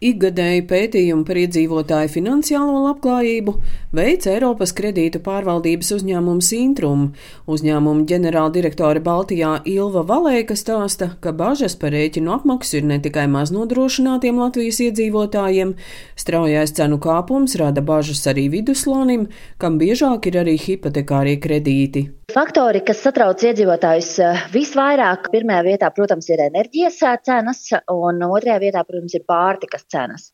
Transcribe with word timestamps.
Ikgadēju 0.00 0.62
pētījumu 0.64 1.26
par 1.28 1.36
iedzīvotāju 1.36 2.08
finansiālo 2.08 2.78
labklājību 2.86 3.52
veids 3.92 4.30
Eiropas 4.32 4.70
kredītu 4.72 5.20
pārvaldības 5.26 5.90
uzņēmums 5.98 6.48
Intrum. 6.56 7.02
Uzņēmuma 7.44 8.06
ģenerāldirektore 8.08 9.02
Baltijā 9.04 9.58
Ilva 9.68 10.00
Valēka 10.08 10.56
stāsta, 10.56 11.10
ka 11.20 11.34
bažas 11.36 11.76
par 11.76 11.92
rēķinu 11.92 12.32
apmaksu 12.32 12.78
ir 12.78 12.88
ne 12.88 12.96
tikai 13.04 13.26
maznodrošinātiem 13.28 14.40
Latvijas 14.40 14.80
iedzīvotājiem, 14.86 15.74
straujais 16.16 16.72
cenu 16.80 16.96
kāpums 16.96 17.58
rada 17.60 17.84
bažas 17.84 18.24
arī 18.32 18.46
viduslonim, 18.56 19.28
kam 19.60 19.76
biežāk 19.76 20.32
ir 20.32 20.40
arī 20.46 20.56
hipotekārie 20.64 21.36
kredīti. 21.44 22.06
Faktori, 22.30 22.80
kas 22.86 23.00
satrauc 23.02 23.42
iedzīvotājus 23.42 24.10
eh, 24.22 24.42
visvairāk, 24.54 25.30
pirmajā 25.32 25.62
vietā, 25.66 25.88
protams, 25.94 26.28
ir 26.30 26.42
enerģijas 26.44 26.98
eh, 27.06 27.16
cenas, 27.26 27.62
un 27.90 28.20
otrajā 28.26 28.58
vietā, 28.62 28.84
protams, 28.86 29.16
ir 29.18 29.24
pārtikas 29.26 29.86
cenas. 29.90 30.28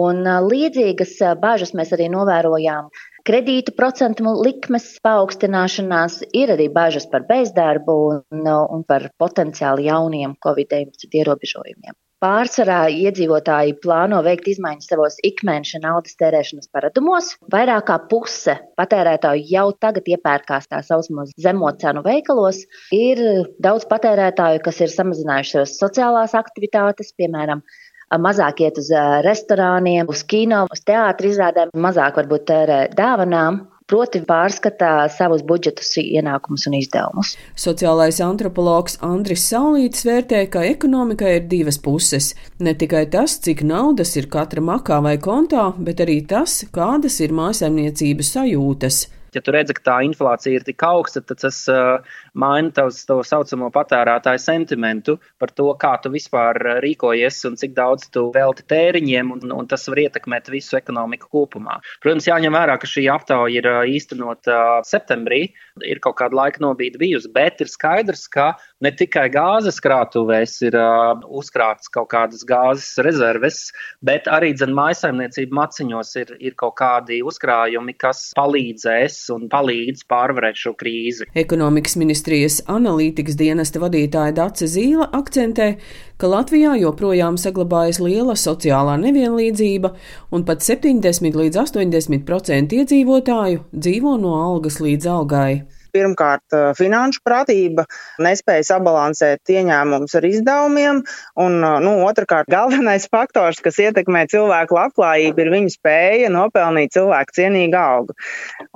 Un 0.00 0.22
eh, 0.24 0.38
līdzīgas 0.44 1.16
bažas 1.42 1.74
mēs 1.76 1.92
arī 1.96 2.06
novērojām. 2.12 2.88
Kredītu 3.28 3.74
procentu 3.76 4.32
likmes 4.44 4.86
paaugstināšanās 5.04 6.22
ir 6.32 6.54
arī 6.56 6.70
bažas 6.72 7.08
par 7.12 7.26
bezdarbu 7.28 7.98
un, 8.14 8.48
un 8.48 8.86
par 8.88 9.10
potenciāli 9.20 9.90
jauniem 9.90 10.36
Covid-19 10.44 11.20
ierobežojumiem. 11.20 11.96
Pārsvarā 12.24 12.86
iedzīvotāji 12.88 13.74
plāno 13.84 14.22
veikt 14.24 14.46
izmaiņas 14.48 14.86
savos 14.88 15.18
ikmēneša 15.28 15.82
naudas 15.82 16.14
tērēšanas 16.22 16.70
paradumos. 16.72 17.26
Vairāk 17.52 17.84
kā 17.90 17.98
puse 18.08 18.54
patērētāju 18.80 19.44
jau 19.50 19.66
tagad 19.84 20.08
iepērkās 20.14 20.70
tā 20.70 20.80
saucamos 20.86 21.34
zemo 21.46 21.68
cenu 21.82 22.00
veikalos. 22.06 22.62
Ir 22.96 23.20
daudz 23.66 23.84
patērētāju, 23.90 24.62
kas 24.64 24.80
ir 24.80 24.94
samazinājušas 24.94 25.76
sociālās 25.82 26.32
aktivitātes, 26.38 27.12
piemēram, 27.20 27.60
mazāk 28.24 28.64
iet 28.64 28.80
uz 28.80 28.88
restorāniem, 29.26 30.08
uz 30.08 30.24
kino, 30.24 30.64
uz 30.72 30.80
teātris 30.88 31.36
izrādēm, 31.36 31.76
mazāk 31.76 32.22
varbūt 32.22 32.48
tērē 32.54 32.80
dāvanām 32.96 33.66
proti 33.90 34.22
pārskatā 34.24 34.92
savus 35.12 35.44
budžetus, 35.46 35.92
ienākumus 36.00 36.66
un 36.70 36.78
izdevumus. 36.78 37.34
Sociālais 37.60 38.20
antropologs 38.24 38.96
Andris 39.04 39.44
Saulītis 39.50 40.06
vērtē, 40.08 40.44
ka 40.52 40.64
ekonomikai 40.68 41.36
ir 41.38 41.48
divas 41.50 41.80
puses. 41.82 42.32
Ne 42.64 42.74
tikai 42.78 43.04
tas, 43.12 43.36
cik 43.44 43.64
naudas 43.66 44.16
ir 44.20 44.30
katra 44.32 44.64
makā 44.64 45.02
vai 45.04 45.18
kontā, 45.18 45.70
bet 45.78 46.00
arī 46.04 46.22
tas, 46.28 46.62
kādas 46.74 47.20
ir 47.24 47.36
mājasemniecības 47.36 48.32
sajūtas 48.38 49.04
ja 49.36 49.42
tu 49.44 49.54
redzi, 49.54 49.74
ka 49.76 49.84
tā 49.90 49.96
inflācija 50.06 50.58
ir 50.58 50.66
tik 50.66 50.82
augsta, 50.86 51.22
tad 51.24 51.40
tas 51.42 51.60
uh, 51.72 52.04
maina 52.38 52.72
tavs, 52.74 53.02
to 53.08 53.20
saucamo 53.26 53.70
patērētāju 53.74 54.42
sentimentu 54.42 55.16
par 55.42 55.52
to, 55.54 55.68
kā 55.80 55.94
tu 56.02 56.12
vispār 56.14 56.60
uh, 56.60 56.78
rīkojies 56.84 57.42
un 57.48 57.58
cik 57.60 57.74
daudz 57.76 58.08
tu 58.14 58.26
velti 58.34 58.66
tēriņiem, 58.70 59.32
un, 59.36 59.54
un 59.58 59.70
tas 59.70 59.86
var 59.90 60.02
ietekmēt 60.06 60.50
visu 60.52 60.78
ekonomiku 60.78 61.30
kopumā. 61.32 61.80
Protams, 62.04 62.28
jāņem 62.30 62.54
vērā, 62.54 62.78
ka 62.80 62.90
šī 62.90 63.06
aptauja 63.12 63.60
ir 63.60 63.70
uh, 63.70 63.80
īstenota 63.88 64.54
uh, 64.54 64.86
septembrī, 64.86 65.42
ir 65.84 66.02
kaut 66.04 66.18
kāda 66.20 66.38
laika 66.38 66.62
nobīde 66.64 67.00
bijusi, 67.00 67.30
bet 67.34 67.62
ir 67.64 67.70
skaidrs, 67.70 68.26
ka 68.32 68.52
ne 68.84 68.92
tikai 68.94 69.26
gāzes 69.34 69.80
krātuvēs 69.84 70.56
ir 70.68 70.78
uh, 70.78 71.14
uzkrātas 71.28 71.90
kaut 71.92 72.10
kādas 72.12 72.44
gāzes 72.48 72.94
rezerves, 73.04 73.66
bet 74.04 74.28
arī 74.30 74.52
dzen 74.54 74.74
mājasaimniecību 74.76 75.58
maciņos 75.58 76.14
ir, 76.22 76.34
ir 76.50 76.58
kaut 76.60 76.76
kādi 76.80 77.20
uzkrājumi, 77.26 77.96
kas 77.98 78.26
palīdzēs 78.38 79.23
un 79.32 79.46
palīdz 79.52 80.04
pārvarēt 80.10 80.58
šo 80.60 80.74
krīzi. 80.80 81.28
Ekonomikas 81.38 81.96
ministrijas 82.00 82.60
analītikas 82.70 83.38
dienesta 83.40 83.82
vadītāja 83.82 84.34
Dace 84.36 84.68
Zīla 84.70 85.08
akcentē, 85.16 85.68
ka 86.20 86.30
Latvijā 86.30 86.74
joprojām 86.80 87.38
saglabājas 87.40 88.00
liela 88.04 88.36
sociālā 88.38 88.98
nevienlīdzība, 89.04 89.94
un 90.34 90.44
pat 90.48 90.66
70 90.66 91.40
līdz 91.40 91.62
80% 91.64 92.76
iedzīvotāju 92.80 93.64
dzīvo 93.72 94.18
no 94.20 94.36
algas 94.42 94.80
līdz 94.84 95.10
algai 95.18 95.50
pirmkārt 95.94 96.56
finanšu 96.78 97.22
pratība, 97.24 97.86
nespēja 98.22 98.66
sabalansēt 98.74 99.54
ieņēmumus 99.54 100.16
ar 100.18 100.28
izdevumiem, 100.28 101.02
un 101.40 101.58
nu, 101.62 101.94
otrkārt 102.08 102.50
galvenais 102.50 103.06
faktors, 103.10 103.60
kas 103.64 103.78
ietekmē 103.82 104.24
cilvēku 104.32 104.76
labklājību, 104.78 105.44
ir 105.44 105.52
viņa 105.54 105.74
spēja 105.74 106.30
nopelnīt 106.34 106.94
cilvēku 106.96 107.36
cienīgu 107.38 107.78
algu. 107.78 108.16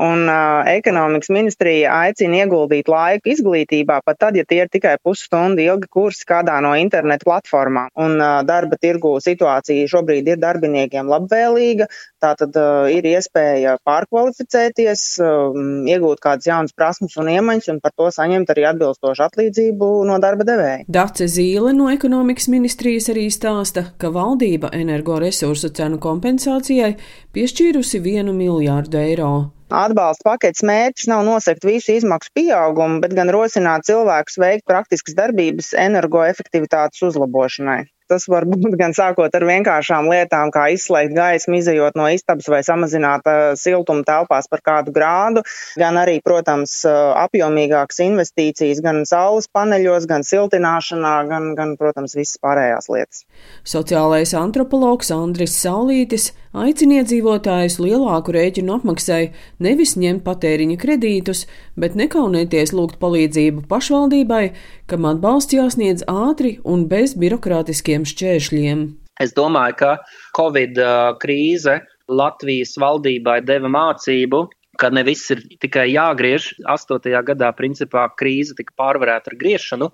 Un 0.02 0.26
uh, 0.28 0.66
ekonomikas 0.70 1.30
ministrija 1.34 1.94
aicina 2.04 2.42
ieguldīt 2.42 2.90
laiku 2.90 3.32
izglītībā, 3.32 4.00
pat 4.06 4.20
tad, 4.22 4.38
ja 4.38 4.44
tie 4.48 4.62
ir 4.64 4.70
tikai 4.72 4.96
pusstundu 5.02 5.62
ilgi 5.64 5.90
kursi 5.90 6.26
kādā 6.28 6.58
no 6.64 6.74
internetu 6.78 7.28
platformām. 7.28 7.90
Un 7.98 8.18
uh, 8.18 8.40
darba 8.48 8.78
tirgu 8.80 9.16
situācija 9.24 9.88
šobrīd 9.90 10.28
ir 10.32 10.42
darbiniekiem 10.42 11.10
labvēlīga, 11.10 11.88
tātad 12.22 12.56
uh, 12.58 12.86
ir 12.92 13.06
iespēja 13.08 13.78
pārkvalificēties, 13.88 15.04
uh, 15.22 15.58
iegūt 15.88 16.22
kādas 16.24 16.50
jaunas 16.50 16.76
prasmes 16.76 17.07
prasmes 17.08 17.16
un 17.16 17.28
iemaņas 17.32 17.68
un 17.72 17.80
par 17.80 17.92
to 17.96 18.08
saņemt 18.10 18.50
arī 18.52 18.66
atbilstošu 18.68 19.24
atlīdzību 19.24 20.04
no 20.06 20.18
darba 20.20 20.44
devēja. 20.44 20.84
Dace 20.88 21.26
Zīle 21.26 21.72
no 21.74 21.90
ekonomikas 21.90 22.48
ministrijas 22.48 23.08
arī 23.10 23.30
stāsta, 23.30 23.94
ka 23.98 24.10
valdība 24.10 24.70
energoresursu 24.72 25.72
cenu 25.72 25.98
kompensācijai 25.98 26.96
piešķīrusi 27.32 28.00
vienu 28.02 28.32
miljārdu 28.32 28.98
eiro. 28.98 29.52
Atbalsta 29.68 30.24
paketes 30.24 30.64
mērķis 30.64 31.08
nav 31.10 31.24
nosegt 31.26 31.64
visu 31.64 31.92
izmaksu 31.92 32.30
pieaugumu, 32.34 33.02
bet 33.02 33.12
gan 33.12 33.28
rosināt 33.28 33.84
cilvēkus 33.84 34.38
veikt 34.40 34.64
praktiskas 34.64 35.14
darbības 35.14 35.74
energoefektivitātes 35.76 37.04
uzlabošanai. 37.04 37.84
Tas 38.08 38.24
var 38.30 38.46
būt 38.48 38.76
gan 38.80 38.94
sākot 38.96 39.34
ar 39.34 39.44
vienkāršām 39.48 40.08
lietām, 40.08 40.52
kā 40.54 40.68
izslēgt 40.72 41.14
gaismu, 41.16 41.58
izējot 41.60 41.98
no 41.98 42.08
istabas 42.12 42.48
vai 42.48 42.62
samazināt 42.66 43.28
uh, 43.28 43.52
siltumu 43.58 44.06
telpās 44.08 44.48
par 44.48 44.62
kādu 44.64 44.94
grādu, 44.94 45.44
gan 45.80 45.98
arī, 46.00 46.18
protams, 46.24 46.80
uh, 46.88 47.12
apjomīgākas 47.26 48.00
investīcijas 48.06 48.82
gan 48.84 49.02
saules 49.08 49.50
paneļos, 49.52 50.08
gan 50.10 50.24
siltināšanā, 50.26 51.14
gan, 51.28 51.52
gan 51.58 51.76
protams, 51.80 52.16
visas 52.18 52.40
pārējās 52.42 52.88
lietas. 52.92 53.24
Sociālais 53.68 54.32
antropologs 54.38 55.12
Andris 55.14 55.58
Saulītis 55.60 56.32
aicina 56.56 57.00
iedzīvotājus 57.00 57.78
lielāku 57.82 58.32
rēķinu 58.36 58.78
apmaksai 58.78 59.32
nevis 59.64 59.96
ņemt 60.00 60.24
patēriņa 60.26 60.78
kredītus, 60.80 61.44
bet 61.76 61.96
nekaunēties 61.98 62.72
lūgt 62.76 62.98
palīdzību 63.02 63.66
pašvaldībai, 63.70 64.44
kam 64.88 65.08
atbalsts 65.10 65.56
jāsniedz 65.56 66.06
ātri 66.08 66.58
un 66.64 66.86
bez 66.88 67.16
birokrātiskiem 67.18 68.06
šķēršļiem. 68.08 68.84
Es 69.20 69.34
domāju, 69.34 69.74
ka 69.80 69.92
Covid 70.38 70.78
krīze 71.22 71.80
Latvijas 72.08 72.76
valdībai 72.80 73.40
deva 73.44 73.68
mācību, 73.68 74.46
ka 74.78 74.92
ne 74.94 75.02
viss 75.04 75.32
ir 75.34 75.42
tikai 75.60 75.88
jāgriež. 75.90 76.52
8. 76.70 77.10
gadā 77.26 77.50
principā 77.58 78.06
krīze 78.16 78.54
tika 78.56 78.76
pārvarēta 78.78 79.32
ar 79.32 79.36
griešanu, 79.40 79.90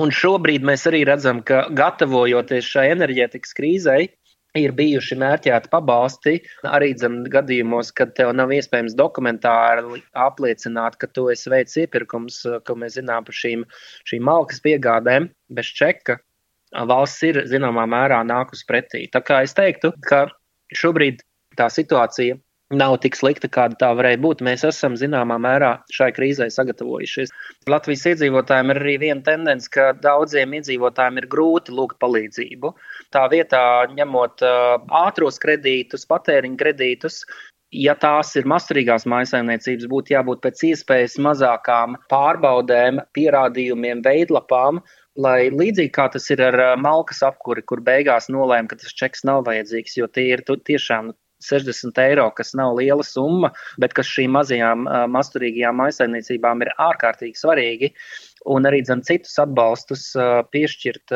un 0.00 0.10
šobrīd 0.10 0.66
mēs 0.66 0.88
arī 0.90 1.04
redzam, 1.06 1.40
ka 1.46 1.68
gatavojoties 1.70 2.66
šai 2.66 2.88
enerģētikas 2.96 3.54
krīzei, 3.56 4.08
ir 4.58 4.74
bijuši 4.76 5.16
mērķēti 5.18 5.70
pabalsti 5.72 6.34
arī 6.70 6.92
dzem, 6.94 7.22
gadījumos, 7.30 7.90
kad 7.98 8.14
tev 8.18 8.30
nav 8.38 8.52
iespējams 8.54 8.94
dokumentāri 8.98 10.02
apliecināt, 10.24 10.98
ka 11.00 11.10
tu 11.10 11.26
esi 11.32 11.50
veicis 11.50 11.82
iepirkums, 11.84 12.40
ko 12.66 12.78
mēs 12.78 12.98
zinām 12.98 13.26
par 13.26 13.38
šīm, 13.40 13.66
šīm 14.10 14.24
malkas 14.30 14.62
piegādēm 14.64 15.28
bez 15.58 15.72
čeka. 15.74 16.20
Valsts 16.90 17.22
ir 17.26 17.42
zināmā 17.50 17.84
mērā 17.90 18.22
nākus 18.26 18.64
pretī. 18.66 19.04
Tā 19.10 19.22
kā 19.22 19.42
es 19.46 19.54
teiktu, 19.54 19.92
ka 20.08 20.26
šobrīd 20.74 21.22
tā 21.58 21.68
situācija 21.70 22.38
nav 22.78 22.96
tik 23.02 23.16
slikta, 23.18 23.48
kāda 23.52 23.78
tā 23.80 23.90
varēja 23.98 24.20
būt. 24.24 24.42
Mēs 24.46 24.64
esam 24.68 24.98
zināmā 25.00 25.38
mērā 25.42 25.72
šai 25.94 26.10
krīzē 26.16 26.50
sagatavojušies. 26.52 27.32
Latvijas 27.70 28.04
iedzīvotājiem 28.12 28.74
ir 28.74 28.82
arī 28.82 28.94
viena 29.06 29.24
tendence, 29.26 29.70
ka 29.72 29.92
daudziem 30.04 30.56
iedzīvotājiem 30.58 31.22
ir 31.22 31.30
grūti 31.32 31.74
lūgt 31.74 31.98
palīdzību. 32.04 32.74
Tā 33.14 33.24
vietā, 33.32 33.64
ņemot 33.94 34.44
ātros 35.04 35.40
kredītus, 35.42 36.06
patēriņa 36.10 36.60
kredītus, 36.60 37.22
ja 37.74 37.94
tās 37.98 38.34
ir 38.38 38.46
masturīgās 38.50 39.06
maisaimniecības, 39.10 39.88
būtu 39.90 40.14
jābūt 40.14 40.42
pēc 40.44 40.62
iespējas 40.70 41.16
mazākām 41.22 41.98
pārbaudēm, 42.12 43.00
pierādījumiem, 43.16 44.04
veidlapām, 44.04 44.80
lai 45.18 45.50
līdzīgi 45.50 45.92
kā 45.94 46.08
tas 46.14 46.28
ir 46.34 46.42
ar 46.42 46.60
malkas 46.80 47.22
apkuri, 47.26 47.62
kur 47.66 47.82
beigās 47.84 48.30
nolēma, 48.32 48.70
ka 48.70 48.78
tas 48.82 48.94
čeks 48.94 49.26
nav 49.28 49.44
vajadzīgs, 49.48 49.98
jo 49.98 50.08
tie 50.10 50.30
ir 50.34 50.44
tiešām 50.46 51.12
60 51.44 52.02
eiro, 52.04 52.28
kas 52.36 52.54
nav 52.58 52.76
liela 52.78 53.04
summa, 53.06 53.52
bet 53.80 53.94
kas 53.96 54.10
šīm 54.10 54.34
mazajām 54.38 54.86
masturīgajām 55.14 55.82
maisaimniecībām 55.82 56.64
ir 56.64 56.72
ārkārtīgi 56.90 57.40
svarīgi. 57.40 57.92
Un 58.44 58.66
arī 58.68 58.82
dzem, 58.84 59.00
citus 59.00 59.38
atbalstus 59.40 60.02
piešķirt 60.52 61.12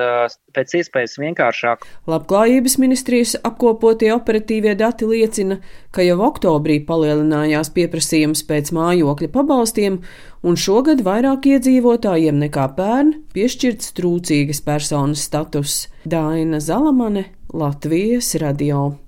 pēc 0.56 0.74
iespējas 0.78 1.18
vienkāršāk. 1.20 1.82
Labklājības 2.08 2.78
ministrijas 2.80 3.34
apkopotie 3.44 4.08
operatīvie 4.14 4.72
dati 4.80 5.04
liecina, 5.04 5.58
ka 5.92 6.06
jau 6.06 6.16
oktobrī 6.24 6.78
palielinājās 6.88 7.68
pieprasījums 7.76 8.46
pēc 8.48 8.72
mājokļa 8.72 9.28
pabalstiem, 9.34 9.98
un 10.40 10.56
šogad 10.56 11.04
vairāk 11.04 11.50
iedzīvotājiem 11.52 12.40
nekā 12.46 12.64
pērn 12.78 13.12
piešķirts 13.36 13.92
trūcīgas 13.98 14.64
personas 14.64 15.26
status. 15.28 15.82
Daina 16.08 16.62
Zalamane, 16.64 17.28
Latvijas 17.52 18.32
radio. 18.40 18.98